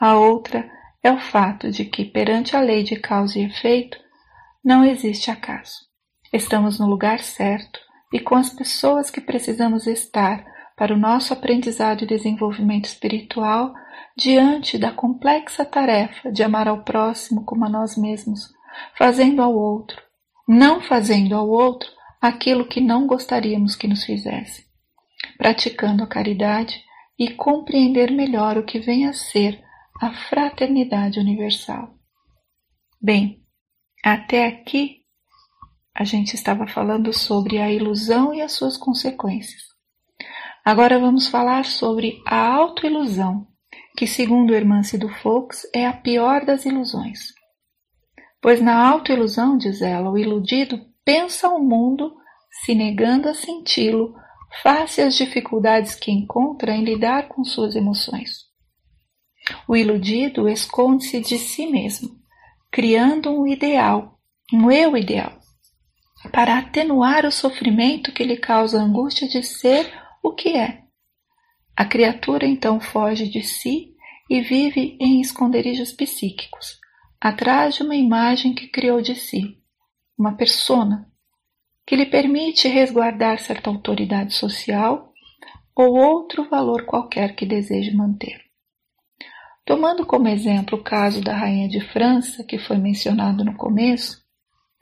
A 0.00 0.16
outra 0.16 0.66
é 1.02 1.12
o 1.12 1.20
fato 1.20 1.70
de 1.70 1.84
que, 1.84 2.06
perante 2.06 2.56
a 2.56 2.62
lei 2.62 2.82
de 2.82 2.96
causa 2.96 3.38
e 3.38 3.44
efeito, 3.44 3.98
não 4.64 4.82
existe 4.82 5.30
acaso. 5.30 5.74
Estamos 6.32 6.80
no 6.80 6.86
lugar 6.86 7.18
certo 7.18 7.78
e 8.10 8.18
com 8.18 8.36
as 8.36 8.48
pessoas 8.48 9.10
que 9.10 9.20
precisamos 9.20 9.86
estar 9.86 10.42
para 10.78 10.94
o 10.94 10.98
nosso 10.98 11.34
aprendizado 11.34 12.04
e 12.04 12.06
desenvolvimento 12.06 12.86
espiritual 12.86 13.74
diante 14.16 14.78
da 14.78 14.90
complexa 14.92 15.64
tarefa 15.64 16.30
de 16.30 16.42
amar 16.42 16.68
ao 16.68 16.82
próximo 16.82 17.44
como 17.44 17.64
a 17.64 17.68
nós 17.68 17.96
mesmos, 17.96 18.52
fazendo 18.96 19.42
ao 19.42 19.54
outro, 19.54 20.00
não 20.46 20.80
fazendo 20.80 21.34
ao 21.34 21.48
outro 21.48 21.90
aquilo 22.20 22.66
que 22.66 22.80
não 22.80 23.06
gostaríamos 23.06 23.74
que 23.74 23.88
nos 23.88 24.04
fizesse 24.04 24.72
praticando 25.36 26.02
a 26.02 26.06
caridade 26.06 26.82
e 27.18 27.30
compreender 27.30 28.10
melhor 28.10 28.58
o 28.58 28.64
que 28.64 28.78
vem 28.78 29.06
a 29.06 29.12
ser 29.12 29.62
a 30.00 30.12
fraternidade 30.28 31.18
universal. 31.18 31.94
Bem, 33.00 33.44
até 34.04 34.46
aqui 34.46 35.02
a 35.94 36.04
gente 36.04 36.34
estava 36.34 36.66
falando 36.66 37.12
sobre 37.12 37.58
a 37.58 37.70
ilusão 37.70 38.32
e 38.32 38.40
as 38.40 38.52
suas 38.52 38.76
consequências. 38.76 39.62
Agora 40.64 40.98
vamos 40.98 41.26
falar 41.28 41.64
sobre 41.64 42.22
a 42.26 42.54
autoilusão, 42.54 43.46
que 43.96 44.06
segundo 44.06 44.54
Hermance 44.54 44.96
do 44.96 45.08
Fox 45.08 45.68
é 45.74 45.86
a 45.86 45.92
pior 45.92 46.44
das 46.44 46.64
ilusões. 46.64 47.32
Pois 48.40 48.60
na 48.60 48.88
autoilusão, 48.88 49.56
diz 49.56 49.82
ela, 49.82 50.10
o 50.10 50.18
iludido 50.18 50.80
pensa 51.04 51.48
o 51.48 51.60
mundo 51.60 52.12
se 52.64 52.74
negando 52.74 53.28
a 53.28 53.34
senti-lo 53.34 54.14
face 54.62 55.00
às 55.00 55.14
dificuldades 55.14 55.94
que 55.94 56.10
encontra 56.10 56.74
em 56.74 56.84
lidar 56.84 57.28
com 57.28 57.44
suas 57.44 57.74
emoções. 57.74 58.50
O 59.66 59.76
iludido 59.76 60.48
esconde-se 60.48 61.20
de 61.20 61.38
si 61.38 61.66
mesmo, 61.66 62.10
criando 62.70 63.30
um 63.30 63.46
ideal, 63.46 64.18
um 64.52 64.70
eu 64.70 64.96
ideal, 64.96 65.38
para 66.30 66.58
atenuar 66.58 67.24
o 67.24 67.32
sofrimento 67.32 68.12
que 68.12 68.24
lhe 68.24 68.36
causa 68.36 68.78
a 68.78 68.84
angústia 68.84 69.26
de 69.26 69.42
ser 69.42 69.92
o 70.22 70.32
que 70.32 70.50
é. 70.50 70.81
A 71.76 71.84
criatura 71.86 72.46
então 72.46 72.80
foge 72.80 73.28
de 73.28 73.42
si 73.42 73.94
e 74.28 74.40
vive 74.40 74.96
em 75.00 75.20
esconderijos 75.20 75.92
psíquicos, 75.92 76.78
atrás 77.20 77.74
de 77.74 77.82
uma 77.82 77.96
imagem 77.96 78.54
que 78.54 78.68
criou 78.68 79.00
de 79.00 79.14
si, 79.14 79.58
uma 80.18 80.36
persona, 80.36 81.10
que 81.86 81.96
lhe 81.96 82.06
permite 82.06 82.68
resguardar 82.68 83.38
certa 83.38 83.70
autoridade 83.70 84.34
social 84.34 85.12
ou 85.74 85.96
outro 85.96 86.48
valor 86.48 86.84
qualquer 86.84 87.34
que 87.34 87.46
deseje 87.46 87.94
manter. 87.94 88.40
Tomando 89.64 90.04
como 90.04 90.28
exemplo 90.28 90.78
o 90.78 90.82
caso 90.82 91.22
da 91.22 91.34
Rainha 91.34 91.68
de 91.68 91.80
França, 91.80 92.44
que 92.44 92.58
foi 92.58 92.76
mencionado 92.76 93.44
no 93.44 93.56
começo, 93.56 94.22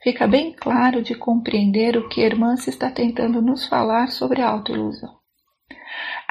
fica 0.03 0.27
bem 0.27 0.51
claro 0.51 1.01
de 1.01 1.15
compreender 1.15 1.95
o 1.95 2.09
que 2.09 2.21
Hermance 2.21 2.69
está 2.69 2.91
tentando 2.91 3.41
nos 3.41 3.67
falar 3.67 4.07
sobre 4.07 4.41
a 4.41 4.49
autoilusão. 4.49 5.20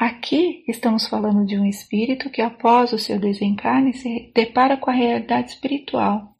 Aqui 0.01 0.63
estamos 0.67 1.05
falando 1.05 1.45
de 1.45 1.59
um 1.59 1.63
espírito 1.63 2.27
que, 2.31 2.41
após 2.41 2.91
o 2.91 2.97
seu 2.97 3.19
desencarne, 3.19 3.93
se 3.93 4.31
depara 4.33 4.75
com 4.75 4.89
a 4.89 4.93
realidade 4.93 5.51
espiritual 5.51 6.35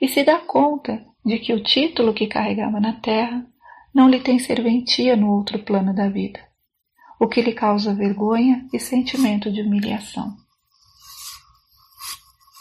e 0.00 0.06
se 0.06 0.22
dá 0.22 0.38
conta 0.38 1.04
de 1.26 1.40
que 1.40 1.52
o 1.52 1.60
título 1.64 2.14
que 2.14 2.28
carregava 2.28 2.78
na 2.78 2.92
Terra 2.92 3.44
não 3.92 4.08
lhe 4.08 4.20
tem 4.20 4.38
serventia 4.38 5.16
no 5.16 5.32
outro 5.32 5.58
plano 5.58 5.92
da 5.92 6.08
vida, 6.08 6.38
o 7.18 7.26
que 7.26 7.42
lhe 7.42 7.52
causa 7.52 7.92
vergonha 7.92 8.68
e 8.72 8.78
sentimento 8.78 9.50
de 9.50 9.62
humilhação. 9.62 10.36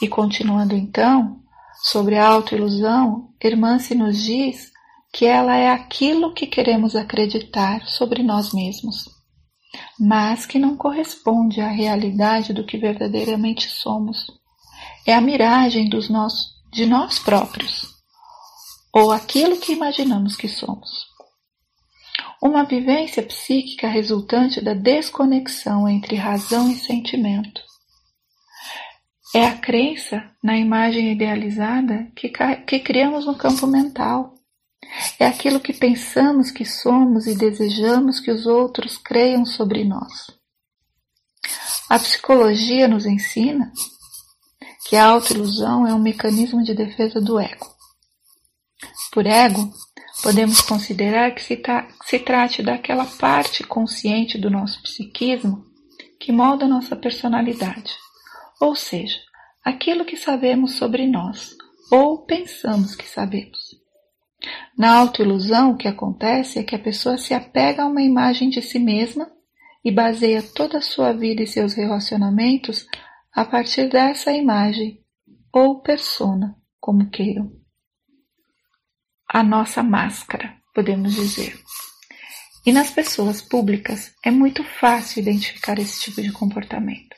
E 0.01 0.07
continuando 0.07 0.75
então, 0.75 1.39
sobre 1.83 2.17
a 2.17 2.25
autoilusão, 2.25 3.31
Irmã-se 3.39 3.93
nos 3.93 4.23
diz 4.23 4.71
que 5.13 5.23
ela 5.23 5.55
é 5.55 5.69
aquilo 5.69 6.33
que 6.33 6.47
queremos 6.47 6.95
acreditar 6.95 7.85
sobre 7.85 8.23
nós 8.23 8.51
mesmos 8.55 9.20
mas 9.99 10.45
que 10.45 10.59
não 10.59 10.75
corresponde 10.75 11.61
à 11.61 11.69
realidade 11.69 12.53
do 12.53 12.65
que 12.65 12.77
verdadeiramente 12.77 13.67
somos. 13.69 14.27
É 15.05 15.13
a 15.13 15.21
miragem 15.21 15.89
dos 15.89 16.09
nossos, 16.09 16.51
de 16.71 16.85
nós 16.85 17.19
próprios, 17.19 17.87
ou 18.93 19.11
aquilo 19.11 19.57
que 19.57 19.73
imaginamos 19.73 20.35
que 20.35 20.47
somos. 20.47 20.89
Uma 22.41 22.63
vivência 22.63 23.21
psíquica 23.21 23.87
resultante 23.87 24.61
da 24.61 24.73
desconexão 24.73 25.87
entre 25.87 26.15
razão 26.15 26.71
e 26.71 26.75
sentimento. 26.75 27.61
É 29.33 29.45
a 29.45 29.57
crença 29.57 30.29
na 30.43 30.57
imagem 30.57 31.11
idealizada 31.11 32.11
que, 32.15 32.29
que 32.67 32.79
criamos 32.79 33.25
no 33.25 33.35
campo 33.35 33.65
mental 33.65 34.33
é 35.19 35.25
aquilo 35.25 35.59
que 35.59 35.73
pensamos 35.73 36.51
que 36.51 36.65
somos 36.65 37.27
e 37.27 37.35
desejamos 37.35 38.19
que 38.19 38.31
os 38.31 38.45
outros 38.45 38.97
creiam 38.97 39.45
sobre 39.45 39.83
nós. 39.83 40.31
A 41.89 41.99
psicologia 41.99 42.87
nos 42.87 43.05
ensina 43.05 43.71
que 44.87 44.95
a 44.95 45.05
autoilusão 45.05 45.85
é 45.87 45.93
um 45.93 45.99
mecanismo 45.99 46.63
de 46.63 46.73
defesa 46.73 47.21
do 47.21 47.39
ego. 47.39 47.67
Por 49.11 49.25
ego, 49.25 49.71
podemos 50.21 50.61
considerar 50.61 51.33
que 51.33 51.41
se, 51.41 51.57
tra 51.57 51.87
se 52.05 52.19
trate 52.19 52.61
daquela 52.63 53.05
parte 53.05 53.63
consciente 53.63 54.37
do 54.37 54.49
nosso 54.49 54.81
psiquismo 54.83 55.65
que 56.19 56.31
molda 56.31 56.67
nossa 56.67 56.95
personalidade, 56.95 57.91
ou 58.59 58.75
seja, 58.75 59.17
aquilo 59.63 60.05
que 60.05 60.15
sabemos 60.15 60.75
sobre 60.75 61.07
nós 61.07 61.55
ou 61.91 62.25
pensamos 62.25 62.95
que 62.95 63.07
sabemos. 63.07 63.60
Na 64.81 64.97
autoilusão, 64.97 65.73
o 65.73 65.77
que 65.77 65.87
acontece 65.87 66.57
é 66.57 66.63
que 66.63 66.75
a 66.75 66.79
pessoa 66.79 67.15
se 67.15 67.35
apega 67.35 67.83
a 67.83 67.85
uma 67.85 68.01
imagem 68.01 68.49
de 68.49 68.63
si 68.63 68.79
mesma 68.79 69.31
e 69.85 69.91
baseia 69.91 70.41
toda 70.41 70.79
a 70.79 70.81
sua 70.81 71.13
vida 71.13 71.43
e 71.43 71.45
seus 71.45 71.75
relacionamentos 71.75 72.87
a 73.31 73.45
partir 73.45 73.87
dessa 73.89 74.31
imagem 74.31 74.99
ou 75.53 75.83
persona, 75.83 76.55
como 76.79 77.11
queiram. 77.11 77.51
A 79.29 79.43
nossa 79.43 79.83
máscara, 79.83 80.57
podemos 80.73 81.13
dizer. 81.13 81.59
E 82.65 82.71
nas 82.71 82.89
pessoas 82.89 83.39
públicas 83.39 84.15
é 84.25 84.31
muito 84.31 84.63
fácil 84.63 85.21
identificar 85.21 85.77
esse 85.77 86.01
tipo 86.01 86.23
de 86.23 86.31
comportamento. 86.31 87.10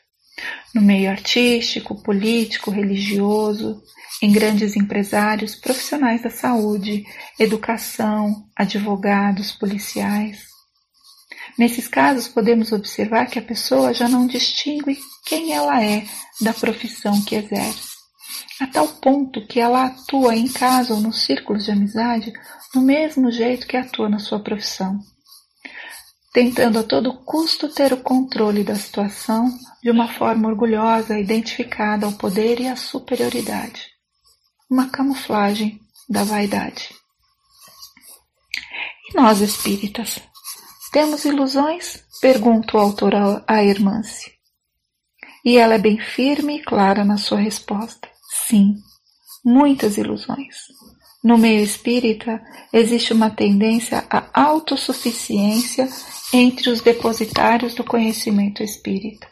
No 0.74 0.82
meio 0.82 1.10
artístico, 1.10 2.02
político, 2.02 2.72
religioso, 2.72 3.82
em 4.22 4.32
grandes 4.32 4.76
empresários, 4.76 5.56
profissionais 5.56 6.22
da 6.24 6.30
saúde, 6.30 7.04
educação, 7.38 8.46
advogados, 8.56 9.52
policiais. 9.52 10.54
Nesses 11.58 11.88
casos, 11.88 12.28
podemos 12.28 12.72
observar 12.72 13.28
que 13.28 13.38
a 13.38 13.42
pessoa 13.42 13.94
já 13.94 14.08
não 14.08 14.26
distingue 14.26 14.98
quem 15.26 15.54
ela 15.54 15.84
é 15.84 16.06
da 16.42 16.54
profissão 16.54 17.22
que 17.24 17.36
exerce, 17.36 17.90
a 18.60 18.68
tal 18.68 18.88
ponto 18.88 19.46
que 19.46 19.60
ela 19.60 19.86
atua 19.86 20.36
em 20.36 20.48
casa 20.48 20.94
ou 20.94 21.00
nos 21.00 21.24
círculos 21.24 21.66
de 21.66 21.72
amizade 21.72 22.34
do 22.74 22.82
mesmo 22.82 23.32
jeito 23.32 23.68
que 23.68 23.78
atua 23.78 24.10
na 24.10 24.20
sua 24.20 24.40
profissão, 24.40 25.00
tentando 26.34 26.80
a 26.80 26.84
todo 26.84 27.14
custo 27.14 27.70
ter 27.70 27.94
o 27.94 28.02
controle 28.02 28.64
da 28.64 28.76
situação 28.76 29.50
de 29.82 29.92
uma 29.92 30.08
forma 30.08 30.50
orgulhosa, 30.50 31.20
identificada 31.20 32.06
ao 32.06 32.14
poder 32.14 32.60
e 32.60 32.68
à 32.68 32.76
superioridade 32.76 33.94
uma 34.74 34.90
camuflagem 34.90 35.80
da 36.10 36.24
vaidade. 36.24 36.90
E 39.08 39.16
nós 39.16 39.40
espíritas, 39.40 40.20
temos 40.92 41.26
ilusões? 41.26 42.04
Pergunta 42.20 42.76
o 42.76 42.80
autor 42.80 43.14
a 43.46 43.64
Irmance. 43.64 44.32
E 45.46 45.58
ela 45.58 45.76
é 45.76 45.78
bem 45.78 46.00
firme 46.00 46.58
e 46.58 46.64
clara 46.64 47.06
na 47.06 47.18
sua 47.18 47.38
resposta. 47.38 48.10
Sim, 48.48 48.78
muitas 49.46 49.98
ilusões. 49.98 50.56
No 51.24 51.38
meio 51.38 51.64
espírita 51.64 52.42
existe 52.72 53.14
uma 53.14 53.30
tendência 53.30 54.04
à 54.10 54.28
autossuficiência 54.34 55.88
entre 56.34 56.72
os 56.72 56.82
depositários 56.82 57.76
do 57.76 57.84
conhecimento 57.84 58.64
espírita 58.64 59.32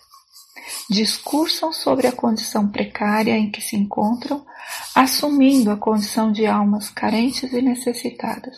discursam 0.89 1.71
sobre 1.71 2.07
a 2.07 2.11
condição 2.11 2.69
precária 2.69 3.37
em 3.37 3.49
que 3.49 3.61
se 3.61 3.75
encontram, 3.75 4.45
assumindo 4.93 5.71
a 5.71 5.77
condição 5.77 6.31
de 6.31 6.45
almas 6.45 6.89
carentes 6.89 7.51
e 7.51 7.61
necessitadas. 7.61 8.57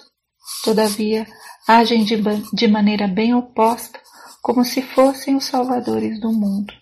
Todavia, 0.64 1.28
agem 1.68 2.04
de, 2.04 2.16
de 2.54 2.68
maneira 2.68 3.08
bem 3.08 3.34
oposta, 3.34 4.00
como 4.42 4.66
se 4.66 4.82
fossem 4.82 5.36
os 5.36 5.46
salvadores 5.46 6.20
do 6.20 6.32
mundo, 6.32 6.74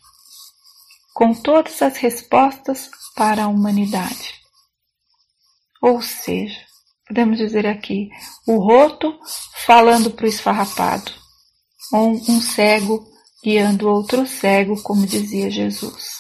com 1.14 1.34
todas 1.34 1.82
as 1.82 1.98
respostas 1.98 2.90
para 3.16 3.44
a 3.44 3.48
humanidade. 3.48 4.42
Ou 5.82 6.02
seja, 6.02 6.60
podemos 7.08 7.38
dizer 7.38 7.68
aqui, 7.68 8.10
o 8.48 8.58
roto 8.58 9.20
falando 9.66 10.12
para 10.12 10.26
o 10.26 10.30
esfarrapado, 10.30 11.21
ou 11.92 12.12
um 12.12 12.42
cego 12.42 13.12
guiando 13.44 13.90
outro 13.90 14.26
cego, 14.28 14.82
como 14.82 15.06
dizia 15.06 15.50
Jesus. 15.50 16.20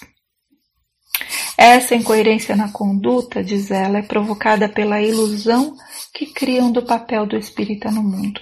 Essa 1.58 1.96
incoerência 1.96 2.56
na 2.56 2.72
conduta, 2.72 3.44
diz 3.44 3.70
ela, 3.70 4.00
é 4.00 4.02
provocada 4.02 4.68
pela 4.68 5.02
ilusão 5.02 5.76
que 6.14 6.26
criam 6.26 6.72
do 6.72 6.82
papel 6.82 7.28
do 7.28 7.38
espírita 7.38 7.92
no 7.92 8.02
mundo. 8.02 8.42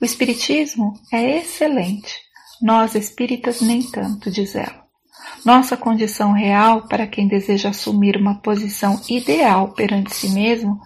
O 0.00 0.04
espiritismo 0.04 0.94
é 1.12 1.38
excelente, 1.38 2.16
nós 2.62 2.94
espíritas 2.94 3.60
nem 3.60 3.82
tanto, 3.82 4.30
diz 4.30 4.54
ela. 4.54 4.80
Nossa 5.44 5.76
condição 5.76 6.32
real 6.32 6.88
para 6.88 7.06
quem 7.06 7.28
deseja 7.28 7.68
assumir 7.68 8.16
uma 8.16 8.36
posição 8.36 9.00
ideal 9.08 9.72
perante 9.72 10.14
si 10.14 10.30
mesmo 10.30 10.80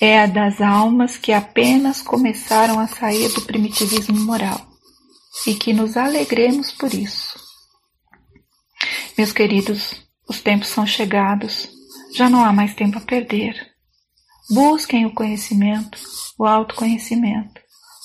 é 0.00 0.20
a 0.20 0.26
das 0.26 0.60
almas 0.60 1.16
que 1.16 1.32
apenas 1.32 2.00
começaram 2.00 2.78
a 2.78 2.86
sair 2.86 3.28
do 3.30 3.42
primitivismo 3.42 4.18
moral 4.20 4.73
e 5.46 5.54
que 5.54 5.72
nos 5.72 5.96
alegremos 5.96 6.70
por 6.72 6.92
isso. 6.92 7.38
Meus 9.16 9.32
queridos, 9.32 10.02
os 10.28 10.40
tempos 10.40 10.68
são 10.68 10.86
chegados, 10.86 11.68
já 12.14 12.28
não 12.28 12.44
há 12.44 12.52
mais 12.52 12.74
tempo 12.74 12.98
a 12.98 13.00
perder. 13.00 13.54
Busquem 14.50 15.06
o 15.06 15.14
conhecimento, 15.14 15.98
o 16.38 16.44
autoconhecimento, 16.44 17.60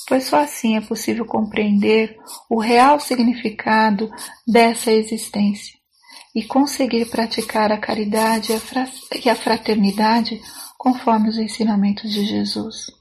pois 0.07 0.25
só 0.25 0.41
assim 0.41 0.77
é 0.77 0.81
possível 0.81 1.25
compreender 1.25 2.17
o 2.49 2.59
real 2.59 2.99
significado 2.99 4.09
dessa 4.47 4.91
existência 4.91 5.77
e 6.33 6.43
conseguir 6.43 7.09
praticar 7.09 7.71
a 7.71 7.77
caridade 7.77 8.53
e 9.23 9.29
a 9.29 9.35
fraternidade 9.35 10.39
conforme 10.77 11.29
os 11.29 11.37
ensinamentos 11.37 12.11
de 12.11 12.23
Jesus. 12.23 12.98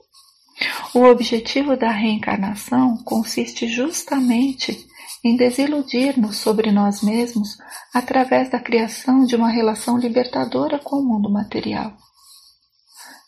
O 0.95 1.05
objetivo 1.05 1.77
da 1.77 1.91
reencarnação 1.91 2.97
consiste 3.05 3.69
justamente 3.69 4.87
em 5.25 5.37
desiludir-nos 5.37 6.37
sobre 6.37 6.71
nós 6.71 7.03
mesmos 7.03 7.57
através 7.95 8.51
da 8.51 8.61
criação 8.61 9.25
de 9.25 9.37
uma 9.37 9.51
relação 9.51 9.99
libertadora 9.99 10.79
com 10.79 10.97
o 10.97 11.05
mundo 11.05 11.31
material. 11.31 11.97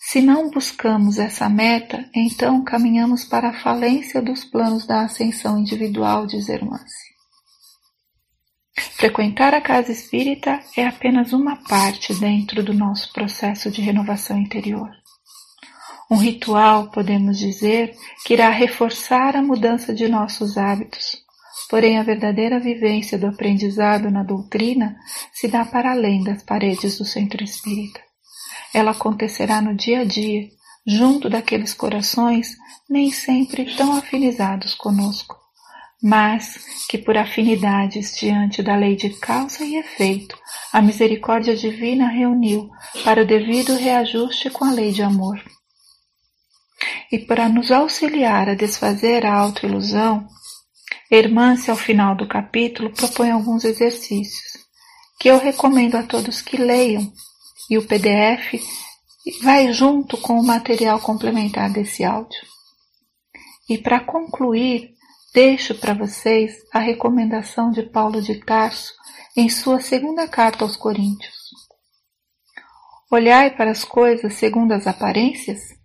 Se 0.01 0.21
não 0.21 0.51
buscamos 0.51 1.19
essa 1.19 1.49
meta, 1.49 2.09
então 2.15 2.65
caminhamos 2.65 3.25
para 3.25 3.51
a 3.51 3.61
falência 3.61 4.21
dos 4.21 4.45
planos 4.45 4.85
da 4.85 5.03
ascensão 5.03 5.59
individual, 5.59 6.27
diz 6.27 6.49
Hermance. 6.49 7.11
Frequentar 8.97 9.55
a 9.55 9.61
casa 9.61 9.93
espírita 9.93 10.61
é 10.77 10.87
apenas 10.87 11.33
uma 11.33 11.57
parte 11.57 12.13
dentro 12.15 12.63
do 12.63 12.75
nosso 12.75 13.13
processo 13.13 13.71
de 13.71 13.81
renovação 13.81 14.37
interior. 14.39 14.91
Um 16.11 16.17
ritual, 16.17 16.91
podemos 16.91 17.39
dizer, 17.39 17.95
que 18.25 18.35
irá 18.35 18.51
reforçar 18.51 19.37
a 19.37 19.43
mudança 19.43 19.95
de 19.95 20.09
nossos 20.09 20.59
hábitos. 20.59 21.19
Porém, 21.69 21.99
a 21.99 22.03
verdadeira 22.03 22.59
vivência 22.59 23.17
do 23.17 23.29
aprendizado 23.29 24.11
na 24.11 24.25
doutrina 24.25 24.97
se 25.33 25.47
dá 25.47 25.65
para 25.65 25.93
além 25.93 26.25
das 26.25 26.43
paredes 26.43 26.99
do 26.99 27.05
centro 27.05 27.45
espírita. 27.45 28.01
Ela 28.75 28.91
acontecerá 28.91 29.63
no 29.63 29.73
dia 29.73 30.01
a 30.01 30.05
dia, 30.05 30.49
junto 30.85 31.31
daqueles 31.31 31.73
corações 31.73 32.57
nem 32.89 33.13
sempre 33.13 33.77
tão 33.77 33.93
afinizados 33.93 34.75
conosco, 34.75 35.37
mas 36.03 36.59
que 36.89 36.99
por 36.99 37.17
afinidades 37.17 38.17
diante 38.19 38.65
da 38.65 38.75
lei 38.75 38.97
de 38.97 39.11
causa 39.11 39.65
e 39.65 39.77
efeito, 39.77 40.37
a 40.73 40.83
misericórdia 40.83 41.55
divina 41.55 42.09
reuniu 42.09 42.69
para 43.05 43.23
o 43.23 43.27
devido 43.27 43.77
reajuste 43.77 44.51
com 44.51 44.65
a 44.65 44.73
lei 44.73 44.91
de 44.91 45.05
amor. 45.05 45.41
E 47.13 47.19
para 47.19 47.49
nos 47.49 47.73
auxiliar 47.73 48.49
a 48.49 48.55
desfazer 48.55 49.27
a 49.27 49.35
autoilusão, 49.35 50.29
Hermance, 51.11 51.69
ao 51.69 51.77
final 51.77 52.15
do 52.15 52.29
capítulo, 52.29 52.93
propõe 52.93 53.31
alguns 53.31 53.65
exercícios 53.65 54.61
que 55.19 55.29
eu 55.29 55.39
recomendo 55.39 55.97
a 55.97 56.05
todos 56.05 56.41
que 56.41 56.57
leiam, 56.57 57.13
e 57.69 57.77
o 57.77 57.87
PDF 57.87 58.63
vai 59.43 59.73
junto 59.73 60.17
com 60.17 60.39
o 60.39 60.47
material 60.47 61.01
complementar 61.01 61.71
desse 61.71 62.05
áudio. 62.05 62.41
E 63.69 63.77
para 63.77 64.01
concluir, 64.01 64.95
deixo 65.35 65.75
para 65.75 65.95
vocês 65.95 66.55
a 66.73 66.79
recomendação 66.79 67.71
de 67.71 67.83
Paulo 67.83 68.23
de 68.23 68.37
Tarso 68.45 68.93
em 69.37 69.49
sua 69.49 69.81
segunda 69.81 70.29
carta 70.29 70.65
aos 70.65 70.77
Coríntios. 70.77 71.35
Olhai 73.11 73.51
para 73.51 73.73
as 73.73 73.85
coisas 73.85 74.35
segundo 74.35 74.73
as 74.73 74.87
aparências 74.87 75.80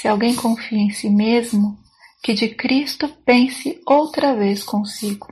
se 0.00 0.08
alguém 0.08 0.34
confia 0.34 0.78
em 0.78 0.90
si 0.90 1.08
mesmo, 1.08 1.78
que 2.22 2.34
de 2.34 2.48
Cristo 2.48 3.08
pense 3.24 3.80
outra 3.86 4.34
vez 4.34 4.62
consigo. 4.62 5.28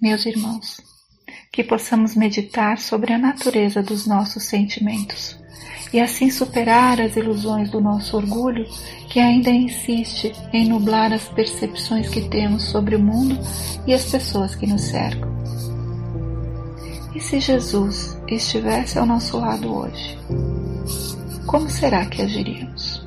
Meus 0.00 0.26
irmãos, 0.26 0.80
que 1.52 1.62
possamos 1.62 2.14
meditar 2.14 2.78
sobre 2.78 3.12
a 3.12 3.18
natureza 3.18 3.82
dos 3.82 4.06
nossos 4.06 4.44
sentimentos 4.44 5.38
e 5.92 6.00
assim 6.00 6.28
superar 6.28 7.00
as 7.00 7.14
ilusões 7.14 7.70
do 7.70 7.80
nosso 7.80 8.16
orgulho 8.16 8.66
que 9.08 9.20
ainda 9.20 9.50
insiste 9.50 10.32
em 10.52 10.68
nublar 10.68 11.12
as 11.12 11.28
percepções 11.28 12.08
que 12.08 12.28
temos 12.28 12.64
sobre 12.64 12.96
o 12.96 13.00
mundo 13.00 13.38
e 13.86 13.94
as 13.94 14.10
pessoas 14.10 14.56
que 14.56 14.66
nos 14.66 14.82
cercam. 14.82 15.32
E 17.14 17.20
se 17.20 17.38
Jesus 17.38 18.18
estivesse 18.26 18.98
ao 18.98 19.06
nosso 19.06 19.38
lado 19.38 19.72
hoje? 19.72 20.18
Como 21.46 21.68
será 21.68 22.06
que 22.06 22.22
agiríamos? 22.22 23.02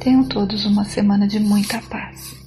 Tenham 0.00 0.24
todos 0.24 0.64
uma 0.64 0.84
semana 0.84 1.26
de 1.26 1.38
muita 1.38 1.80
paz. 1.82 2.41